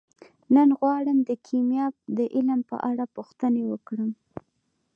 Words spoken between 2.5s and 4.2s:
په اړه پوښتنې وکړم.